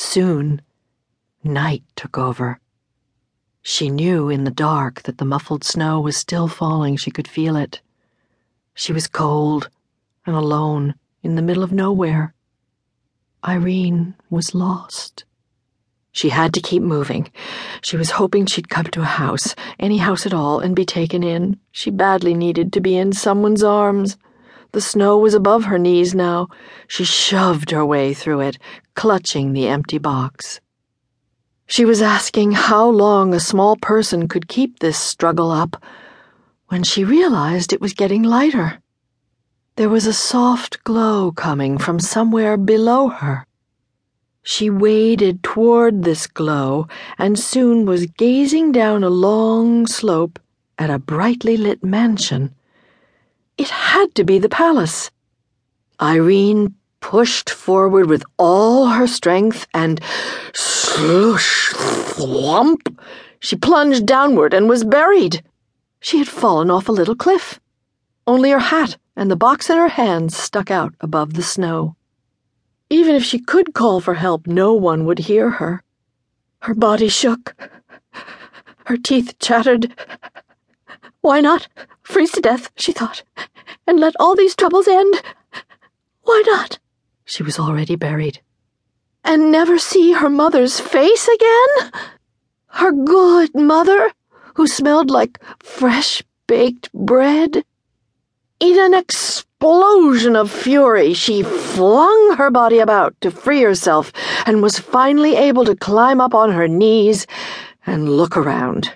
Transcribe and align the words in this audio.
Soon, 0.00 0.62
night 1.42 1.82
took 1.96 2.16
over. 2.16 2.60
She 3.62 3.90
knew 3.90 4.28
in 4.28 4.44
the 4.44 4.52
dark 4.52 5.02
that 5.02 5.18
the 5.18 5.24
muffled 5.24 5.64
snow 5.64 6.00
was 6.00 6.16
still 6.16 6.46
falling. 6.46 6.96
She 6.96 7.10
could 7.10 7.26
feel 7.26 7.56
it. 7.56 7.80
She 8.74 8.92
was 8.92 9.08
cold 9.08 9.70
and 10.24 10.36
alone 10.36 10.94
in 11.24 11.34
the 11.34 11.42
middle 11.42 11.64
of 11.64 11.72
nowhere. 11.72 12.32
Irene 13.44 14.14
was 14.30 14.54
lost. 14.54 15.24
She 16.12 16.28
had 16.28 16.54
to 16.54 16.60
keep 16.60 16.84
moving. 16.84 17.32
She 17.82 17.96
was 17.96 18.12
hoping 18.12 18.46
she'd 18.46 18.70
come 18.70 18.86
to 18.86 19.02
a 19.02 19.16
house, 19.24 19.56
any 19.80 19.96
house 19.96 20.24
at 20.24 20.32
all, 20.32 20.60
and 20.60 20.76
be 20.76 20.84
taken 20.84 21.24
in. 21.24 21.58
She 21.72 21.90
badly 21.90 22.34
needed 22.34 22.72
to 22.74 22.80
be 22.80 22.96
in 22.96 23.12
someone's 23.12 23.64
arms. 23.64 24.16
The 24.72 24.80
snow 24.80 25.18
was 25.18 25.34
above 25.34 25.64
her 25.64 25.78
knees 25.78 26.14
now. 26.14 26.48
She 26.86 27.04
shoved 27.04 27.70
her 27.70 27.84
way 27.84 28.12
through 28.12 28.40
it, 28.40 28.58
clutching 28.94 29.52
the 29.52 29.66
empty 29.66 29.98
box. 29.98 30.60
She 31.66 31.84
was 31.84 32.02
asking 32.02 32.52
how 32.52 32.88
long 32.88 33.32
a 33.32 33.40
small 33.40 33.76
person 33.76 34.28
could 34.28 34.48
keep 34.48 34.78
this 34.78 34.98
struggle 34.98 35.50
up 35.50 35.82
when 36.68 36.82
she 36.82 37.04
realized 37.04 37.72
it 37.72 37.80
was 37.80 37.92
getting 37.94 38.22
lighter. 38.22 38.80
There 39.76 39.88
was 39.88 40.06
a 40.06 40.12
soft 40.12 40.82
glow 40.84 41.30
coming 41.30 41.78
from 41.78 42.00
somewhere 42.00 42.56
below 42.56 43.08
her. 43.08 43.46
She 44.42 44.70
waded 44.70 45.42
toward 45.42 46.02
this 46.02 46.26
glow 46.26 46.88
and 47.18 47.38
soon 47.38 47.84
was 47.84 48.06
gazing 48.06 48.72
down 48.72 49.04
a 49.04 49.10
long 49.10 49.86
slope 49.86 50.38
at 50.78 50.90
a 50.90 50.98
brightly 50.98 51.56
lit 51.56 51.84
mansion. 51.84 52.54
It 53.58 53.68
had 53.68 54.14
to 54.14 54.24
be 54.24 54.38
the 54.38 54.48
palace. 54.48 55.10
Irene 56.00 56.74
pushed 57.00 57.50
forward 57.50 58.08
with 58.08 58.24
all 58.38 58.86
her 58.86 59.06
strength 59.06 59.66
and 59.74 60.00
sloosh, 60.54 61.74
thwomp, 61.74 62.96
she 63.40 63.56
plunged 63.56 64.06
downward 64.06 64.52
and 64.52 64.68
was 64.68 64.84
buried. 64.84 65.42
She 66.00 66.18
had 66.18 66.28
fallen 66.28 66.70
off 66.70 66.88
a 66.88 66.92
little 66.92 67.14
cliff. 67.14 67.60
Only 68.26 68.50
her 68.50 68.58
hat 68.58 68.96
and 69.16 69.30
the 69.30 69.36
box 69.36 69.70
in 69.70 69.76
her 69.76 69.88
hands 69.88 70.36
stuck 70.36 70.70
out 70.70 70.94
above 71.00 71.34
the 71.34 71.42
snow. 71.42 71.96
Even 72.90 73.14
if 73.14 73.24
she 73.24 73.38
could 73.38 73.74
call 73.74 74.00
for 74.00 74.14
help, 74.14 74.46
no 74.46 74.72
one 74.72 75.04
would 75.04 75.20
hear 75.20 75.50
her. 75.50 75.82
Her 76.62 76.74
body 76.74 77.08
shook. 77.08 77.54
Her 78.86 78.96
teeth 78.96 79.38
chattered. 79.38 79.94
Why 81.20 81.40
not 81.40 81.68
freeze 82.02 82.32
to 82.32 82.40
death, 82.40 82.70
she 82.76 82.92
thought, 82.92 83.22
and 83.86 83.98
let 83.98 84.14
all 84.20 84.36
these 84.36 84.54
troubles 84.54 84.86
end? 84.86 85.20
Why 86.22 86.42
not? 86.46 86.78
She 87.24 87.42
was 87.42 87.58
already 87.58 87.96
buried. 87.96 88.40
And 89.24 89.50
never 89.50 89.78
see 89.78 90.12
her 90.12 90.30
mother's 90.30 90.80
face 90.80 91.28
again? 91.28 91.92
Her 92.66 92.92
good 92.92 93.54
mother, 93.54 94.12
who 94.54 94.66
smelled 94.66 95.10
like 95.10 95.40
fresh 95.60 96.22
baked 96.46 96.92
bread? 96.92 97.64
In 98.60 98.78
an 98.78 98.94
explosion 98.94 100.36
of 100.36 100.50
fury, 100.50 101.14
she 101.14 101.42
flung 101.42 102.36
her 102.36 102.50
body 102.50 102.78
about 102.78 103.20
to 103.20 103.30
free 103.30 103.62
herself 103.62 104.12
and 104.46 104.62
was 104.62 104.78
finally 104.78 105.36
able 105.36 105.64
to 105.64 105.76
climb 105.76 106.20
up 106.20 106.34
on 106.34 106.52
her 106.52 106.68
knees 106.68 107.26
and 107.86 108.16
look 108.16 108.36
around. 108.36 108.94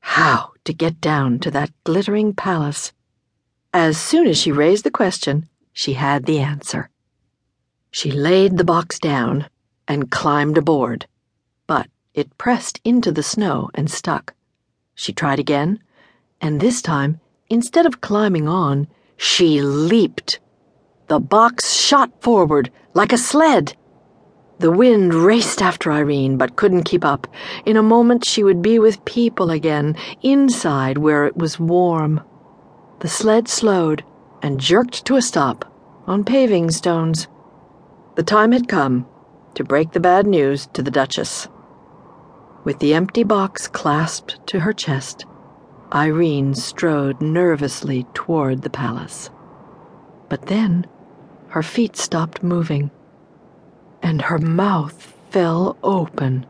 How 0.00 0.49
to 0.64 0.72
get 0.72 1.00
down 1.00 1.38
to 1.40 1.50
that 1.50 1.70
glittering 1.84 2.34
palace? 2.34 2.92
As 3.72 3.98
soon 3.98 4.26
as 4.26 4.38
she 4.38 4.52
raised 4.52 4.84
the 4.84 4.90
question, 4.90 5.48
she 5.72 5.94
had 5.94 6.26
the 6.26 6.38
answer. 6.38 6.90
She 7.90 8.10
laid 8.10 8.56
the 8.56 8.64
box 8.64 8.98
down 8.98 9.48
and 9.88 10.10
climbed 10.10 10.58
aboard, 10.58 11.06
but 11.66 11.88
it 12.14 12.38
pressed 12.38 12.80
into 12.84 13.12
the 13.12 13.22
snow 13.22 13.70
and 13.74 13.90
stuck. 13.90 14.34
She 14.94 15.12
tried 15.12 15.38
again, 15.38 15.82
and 16.40 16.60
this 16.60 16.82
time 16.82 17.20
Instead 17.50 17.84
of 17.84 18.00
climbing 18.00 18.46
on, 18.46 18.86
she 19.16 19.60
leaped. 19.60 20.38
The 21.08 21.18
box 21.18 21.72
shot 21.72 22.22
forward 22.22 22.70
like 22.94 23.12
a 23.12 23.18
sled. 23.18 23.76
The 24.60 24.70
wind 24.70 25.14
raced 25.14 25.62
after 25.62 25.90
Irene, 25.90 26.36
but 26.36 26.56
couldn't 26.56 26.82
keep 26.82 27.02
up. 27.02 27.26
In 27.64 27.78
a 27.78 27.82
moment, 27.82 28.26
she 28.26 28.44
would 28.44 28.60
be 28.60 28.78
with 28.78 29.02
people 29.06 29.50
again, 29.50 29.96
inside 30.20 30.98
where 30.98 31.24
it 31.24 31.34
was 31.34 31.58
warm. 31.58 32.20
The 32.98 33.08
sled 33.08 33.48
slowed 33.48 34.04
and 34.42 34.60
jerked 34.60 35.06
to 35.06 35.16
a 35.16 35.22
stop 35.22 35.64
on 36.06 36.24
paving 36.24 36.72
stones. 36.72 37.26
The 38.16 38.22
time 38.22 38.52
had 38.52 38.68
come 38.68 39.06
to 39.54 39.64
break 39.64 39.92
the 39.92 40.00
bad 40.00 40.26
news 40.26 40.66
to 40.74 40.82
the 40.82 40.90
Duchess. 40.90 41.48
With 42.62 42.80
the 42.80 42.92
empty 42.92 43.24
box 43.24 43.66
clasped 43.66 44.46
to 44.48 44.60
her 44.60 44.74
chest, 44.74 45.24
Irene 45.90 46.54
strode 46.54 47.22
nervously 47.22 48.06
toward 48.12 48.60
the 48.60 48.68
palace. 48.68 49.30
But 50.28 50.48
then 50.48 50.86
her 51.48 51.62
feet 51.62 51.96
stopped 51.96 52.42
moving, 52.42 52.90
and 54.02 54.22
her 54.22 54.38
mouth 54.38 55.14
fell 55.30 55.76
open. 55.82 56.46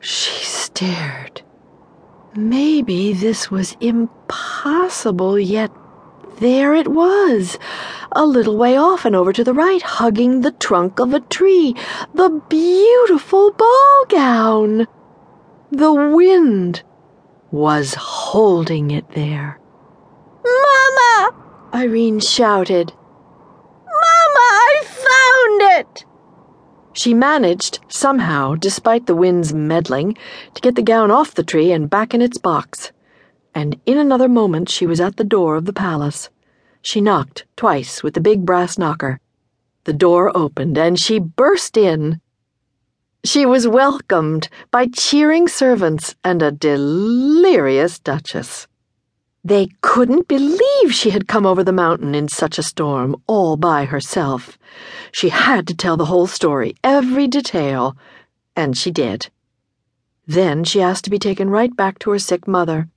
She 0.00 0.44
stared. 0.44 1.42
Maybe 2.34 3.12
this 3.12 3.50
was 3.50 3.76
impossible, 3.80 5.38
yet 5.38 5.70
there 6.38 6.74
it 6.74 6.88
was, 6.88 7.58
a 8.10 8.24
little 8.24 8.56
way 8.56 8.76
off 8.76 9.04
and 9.04 9.14
over 9.14 9.32
to 9.32 9.44
the 9.44 9.54
right, 9.54 9.82
hugging 9.82 10.40
the 10.40 10.52
trunk 10.52 10.98
of 10.98 11.14
a 11.14 11.20
tree, 11.20 11.76
the 12.14 12.42
beautiful 12.48 13.52
ball 13.52 14.04
gown. 14.08 14.86
The 15.70 15.92
wind 15.92 16.82
was 17.50 17.94
holding 17.94 18.90
it 18.90 19.10
there. 19.10 19.60
Mama! 20.44 21.34
Irene 21.74 22.20
shouted. 22.20 22.92
She 26.92 27.14
managed, 27.14 27.80
somehow, 27.88 28.54
despite 28.54 29.06
the 29.06 29.16
wind's 29.16 29.54
meddling, 29.54 30.16
to 30.54 30.60
get 30.60 30.74
the 30.74 30.82
gown 30.82 31.10
off 31.10 31.34
the 31.34 31.42
tree 31.42 31.72
and 31.72 31.88
back 31.88 32.12
in 32.12 32.20
its 32.20 32.36
box. 32.36 32.92
And 33.54 33.80
in 33.86 33.98
another 33.98 34.28
moment 34.28 34.68
she 34.68 34.86
was 34.86 35.00
at 35.00 35.16
the 35.16 35.24
door 35.24 35.56
of 35.56 35.64
the 35.64 35.72
palace. 35.72 36.28
She 36.82 37.00
knocked 37.00 37.46
twice 37.56 38.02
with 38.02 38.14
the 38.14 38.20
big 38.20 38.44
brass 38.44 38.76
knocker. 38.76 39.20
The 39.84 39.92
door 39.92 40.36
opened 40.36 40.76
and 40.76 40.98
she 40.98 41.18
burst 41.18 41.76
in. 41.76 42.20
She 43.24 43.46
was 43.46 43.68
welcomed 43.68 44.48
by 44.70 44.86
cheering 44.86 45.48
servants 45.48 46.14
and 46.24 46.42
a 46.42 46.52
delirious 46.52 47.98
Duchess. 47.98 48.66
They 49.44 49.70
couldn't 49.80 50.28
believe 50.28 50.94
she 50.94 51.10
had 51.10 51.26
come 51.26 51.46
over 51.46 51.64
the 51.64 51.72
mountain 51.72 52.14
in 52.14 52.28
such 52.28 52.58
a 52.58 52.62
storm, 52.62 53.16
all 53.26 53.56
by 53.56 53.86
herself. 53.86 54.56
She 55.10 55.30
had 55.30 55.66
to 55.66 55.74
tell 55.74 55.96
the 55.96 56.04
whole 56.04 56.28
story, 56.28 56.76
every 56.84 57.26
detail, 57.26 57.96
and 58.54 58.78
she 58.78 58.92
did. 58.92 59.30
Then 60.28 60.62
she 60.62 60.80
asked 60.80 61.02
to 61.04 61.10
be 61.10 61.18
taken 61.18 61.50
right 61.50 61.74
back 61.74 61.98
to 62.00 62.10
her 62.10 62.20
sick 62.20 62.46
mother. 62.46 62.88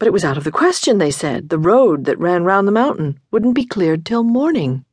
But 0.00 0.08
it 0.08 0.12
was 0.12 0.24
out 0.24 0.36
of 0.36 0.42
the 0.42 0.50
question, 0.50 0.98
they 0.98 1.12
said. 1.12 1.50
The 1.50 1.58
road 1.58 2.04
that 2.06 2.18
ran 2.18 2.42
round 2.42 2.66
the 2.66 2.72
mountain 2.72 3.20
wouldn't 3.30 3.54
be 3.54 3.64
cleared 3.64 4.04
till 4.04 4.24
morning. 4.24 4.84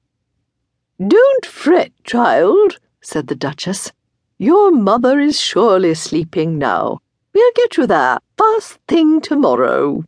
Don't 0.99 1.45
fret, 1.45 1.91
child, 2.03 2.77
said 3.01 3.27
the 3.27 3.35
Duchess. 3.35 3.91
Your 4.37 4.69
mother 4.69 5.19
is 5.19 5.41
surely 5.41 5.95
sleeping 5.95 6.59
now. 6.59 6.99
We'll 7.33 7.51
get 7.55 7.77
you 7.77 7.87
there 7.87 8.19
first 8.37 8.77
thing 8.87 9.21
tomorrow. 9.21 10.03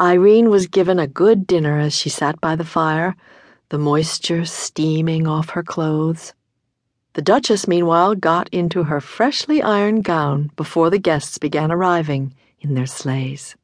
Irene 0.00 0.48
was 0.48 0.68
given 0.68 1.00
a 1.00 1.08
good 1.08 1.44
dinner 1.44 1.80
as 1.80 1.92
she 1.92 2.08
sat 2.08 2.40
by 2.40 2.54
the 2.54 2.64
fire, 2.64 3.16
the 3.70 3.78
moisture 3.78 4.44
steaming 4.44 5.26
off 5.26 5.50
her 5.50 5.62
clothes. 5.64 6.34
The 7.14 7.22
Duchess, 7.22 7.66
meanwhile, 7.66 8.14
got 8.14 8.48
into 8.50 8.84
her 8.84 9.00
freshly 9.00 9.60
ironed 9.60 10.04
gown 10.04 10.52
before 10.54 10.88
the 10.88 11.00
guests 11.00 11.38
began 11.38 11.72
arriving 11.72 12.32
in 12.60 12.74
their 12.74 12.86
sleighs. 12.86 13.56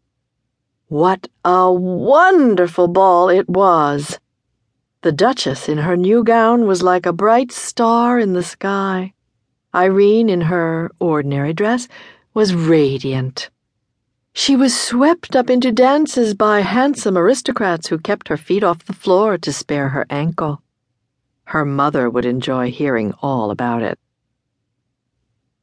What 0.89 1.29
a 1.45 1.73
wonderful 1.73 2.89
ball 2.89 3.29
it 3.29 3.49
was! 3.49 4.19
The 5.03 5.13
Duchess 5.13 5.69
in 5.69 5.79
her 5.79 5.97
new 5.97 6.25
gown 6.25 6.67
was 6.67 6.83
like 6.83 7.07
a 7.07 7.13
bright 7.13 7.53
star 7.53 8.19
in 8.19 8.33
the 8.33 8.43
sky. 8.43 9.13
Irene, 9.73 10.29
in 10.29 10.41
her 10.41 10.91
ordinary 10.99 11.53
dress, 11.53 11.87
was 12.33 12.55
radiant. 12.55 13.51
She 14.37 14.57
was 14.57 14.77
swept 14.77 15.37
up 15.37 15.49
into 15.49 15.71
dances 15.71 16.35
by 16.35 16.61
handsome 16.61 17.17
aristocrats 17.17 17.87
who 17.87 17.99
kept 17.99 18.27
her 18.27 18.37
feet 18.37 18.65
off 18.65 18.85
the 18.85 18.93
floor 18.93 19.39
to 19.39 19.53
spare 19.53 19.91
her 19.91 20.07
ankle. 20.11 20.61
Her 21.45 21.65
mother 21.65 22.11
would 22.11 22.25
enjoy 22.25 22.73
hearing 22.73 23.15
all 23.23 23.53
about 23.53 23.83
it. 23.83 23.97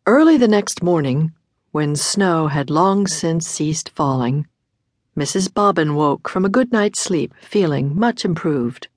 Early 0.07 0.37
the 0.37 0.47
next 0.47 0.81
morning, 0.81 1.33
when 1.71 1.97
snow 1.97 2.47
had 2.47 2.69
long 2.69 3.07
since 3.07 3.45
ceased 3.45 3.89
falling, 3.89 4.47
Mrs. 5.17 5.53
Bobbin 5.53 5.93
woke 5.93 6.29
from 6.29 6.45
a 6.45 6.49
good 6.49 6.71
night's 6.71 7.01
sleep 7.01 7.33
feeling 7.41 7.93
much 7.99 8.23
improved. 8.23 8.87